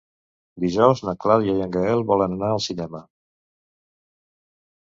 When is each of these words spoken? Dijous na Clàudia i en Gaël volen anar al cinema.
Dijous 0.63 1.03
na 1.09 1.13
Clàudia 1.25 1.53
i 1.59 1.61
en 1.65 1.75
Gaël 1.77 2.03
volen 2.13 2.35
anar 2.39 2.51
al 2.55 2.65
cinema. 2.69 3.03